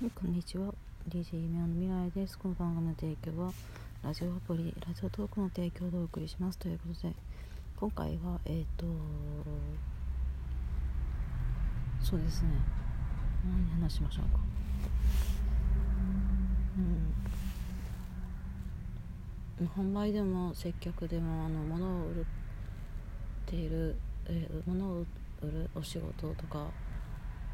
[0.00, 0.72] はいこんにちは。
[1.10, 2.38] DJ 夢の未来です。
[2.38, 3.52] この番組の提供は
[4.02, 6.56] ラジオアプリラジオトークの提供でお送りします。
[6.56, 7.14] ということで
[7.76, 8.86] 今回はえっ、ー、と
[12.02, 12.48] そうですね。
[13.44, 14.40] 何話しましょうか。
[19.58, 19.66] うん。
[19.66, 22.24] 販売でも接客でもあの物を売っ
[23.44, 25.04] ている、えー、物を売
[25.42, 26.68] るお仕事とか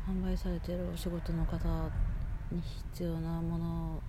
[0.08, 1.58] 販売されているお仕事の方
[2.52, 4.02] に必要なもの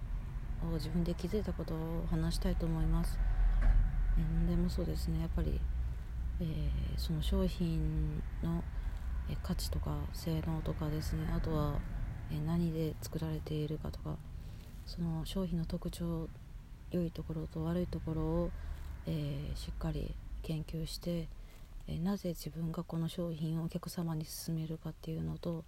[0.71, 3.17] を自分で気づいたことを話したいと思います。
[4.17, 5.21] 何でもそうですね。
[5.21, 5.59] やっぱり、
[6.39, 6.47] えー、
[6.97, 8.63] その商品の
[9.43, 11.27] 価値とか性能とかですね。
[11.35, 11.79] あとは、
[12.45, 14.15] 何で作られているかとか。
[14.85, 16.29] その商品の特徴
[16.91, 18.51] 良いところと悪いところを、
[19.05, 21.27] えー、しっかり研究して、
[21.87, 25.63] えなぜ自分がこの商品をお客様に勧めるかっていうのと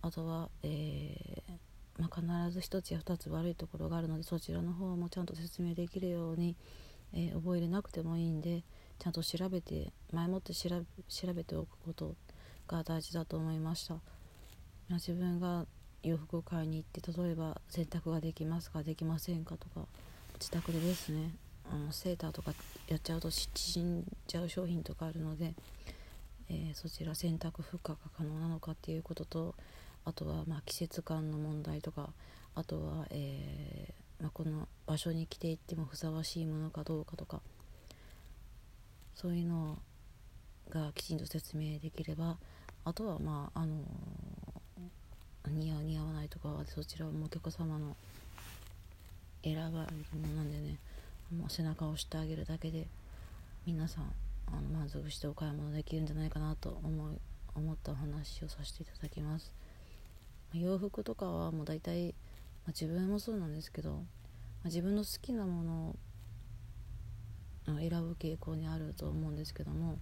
[0.00, 1.65] あとは、えー
[1.98, 6.56] まあ、必ず1つや2つ悪いところがあるのでそちらの方もちゃんと説明できるように、
[7.14, 8.64] えー、覚えれなくてもいいんで
[8.98, 10.68] ちゃんと調べて前もって調
[11.34, 12.14] べておくこと
[12.68, 14.00] が大事だと思いました、ま
[14.92, 15.66] あ、自分が
[16.02, 19.86] 洋服を買いに行って例えば洗濯ができますかできませんかとか
[20.38, 21.34] 自宅でですね
[21.70, 22.52] あのセーターとか
[22.88, 25.54] やっちゃうと縮んじゃう商品とかあるので、
[26.48, 29.54] えー、そちら洗濯負荷が可能なのかっていうことと
[30.06, 32.10] あとはま季節感の問題とか
[32.54, 37.42] あとは、えー、まあ、この場所に来ていってもふさわしいものかどうかとか
[39.14, 39.78] そういうの
[40.70, 42.38] がきちんと説明できれば
[42.84, 43.78] あとはまああの
[45.48, 47.96] 似合う似合わないとかはそちらもお客様の
[49.42, 50.78] 選ばれるものなんでね
[51.36, 52.86] もう背中を押してあげるだけで
[53.66, 54.12] 皆さん
[54.46, 57.18] あの満足してお買い物できるんじゃないかなと思い
[57.56, 59.52] 思ったお話をさせていただきます。
[60.54, 64.02] 洋服とかはもう大体、まあ、自分もそうなんですけど、まあ、
[64.66, 65.96] 自分の好きなもの
[67.68, 69.98] を選ぶ傾向にあると思うんですけども、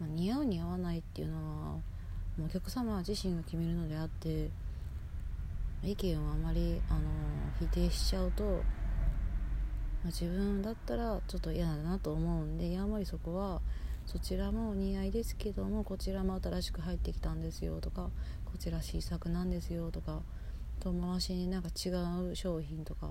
[0.00, 1.82] まあ、似合う似合わないっていうのはも
[2.40, 4.50] うお客様自身が決めるのであって
[5.82, 7.00] 意見をあまりあの
[7.60, 8.50] 否定しちゃうと、ま
[10.04, 13.60] あ、自分だったらちょっと嫌だなと思うんであんまりそこは
[14.06, 18.10] そちらもお似合いですけどもこちらも新しく入ってきたんですよとか
[18.44, 20.22] こちら新作なんですよとか
[20.80, 21.90] 遠回しになんか違
[22.30, 23.08] う商品とか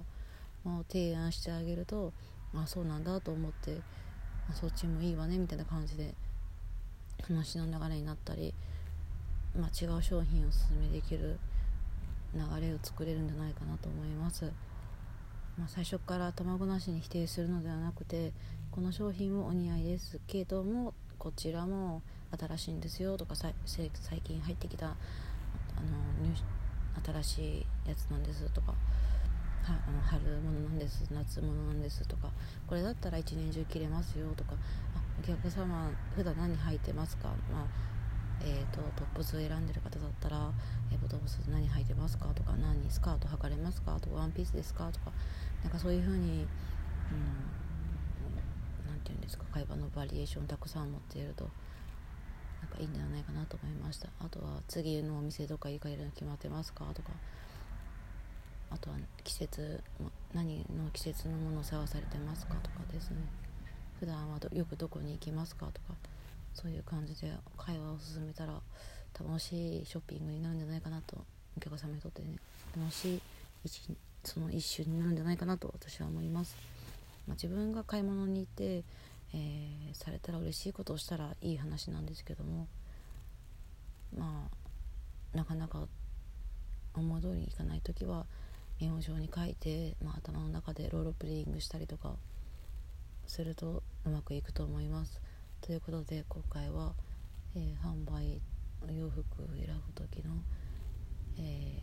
[0.65, 2.13] を提案してあげると
[2.55, 3.77] あそうなんだと思って、
[4.49, 6.13] あ、そっちもいいわねみたいな感じで
[7.27, 8.53] 話の流れになったり、
[9.59, 11.37] まあ、違う商品をおすすめできる
[12.33, 14.51] 流れを作れるんじゃないかなと思います。
[15.57, 18.33] まあ、最初から卵なしに否定するのではなくて
[18.71, 22.01] この商品もお似合いですけどもこちらも
[22.37, 23.53] 新しいんですよとか最
[24.23, 24.95] 近入ってきたあの
[27.21, 28.75] 新しいやつなんですとかは
[29.87, 32.29] あの春物なんです夏物なんですとか
[32.67, 34.53] これだったら一年中着れますよとか
[34.95, 37.94] あお客様普段何履いてますか、まあ
[38.41, 40.51] えーと、トップスを選んでる方だったら、
[40.91, 45.11] えー、トップス何履いてますかとか何スカート履かれますかとかワンピースですかとか
[45.63, 46.43] なんかそういう風に、うん、な
[49.03, 51.49] て言うんですか会話のバリエーションたくさん持っていると
[52.61, 54.09] なんかいいんじゃないかなと思いました。
[54.19, 57.11] あとは次のお店どっか行かれるの決まってますかとか
[58.71, 59.83] あとは季節
[60.33, 63.17] 何の季節のものを探されてますかとかですね。
[63.99, 65.93] 普段はよくどこに行きますかとか
[66.55, 68.59] そういう感じで会話を進めたら
[69.19, 71.17] 楽しいショッピングになるんじゃないかなと
[71.55, 72.35] お客様にとってね
[72.75, 73.21] 楽しい
[74.23, 76.57] その一瞬になるんじゃないかなと私は思います、
[77.27, 78.83] まあ、自分が買い物に行って
[79.37, 82.67] えー、されたら嬉しいことをしたらいい話なんですけども
[84.17, 84.47] ま
[85.33, 85.87] あなかなか
[86.93, 88.25] 思い通りにいかない時は
[88.79, 92.13] メモ帳に書いて、まあ、頭の中でロールプレイングしたりとか
[93.27, 95.19] するとうまくいくと思います。
[95.65, 96.93] ということで今回は、
[97.55, 98.39] えー、販売
[98.95, 100.35] 洋服を選ぶ時の、
[101.39, 101.81] え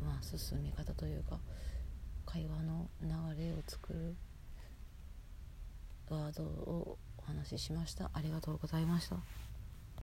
[0.00, 1.40] ー、まあ、進み方というか
[2.24, 3.08] 会話の流
[3.46, 4.14] れを作る
[6.08, 8.12] ワードをお話ししました。
[8.14, 9.16] ありがとうございました。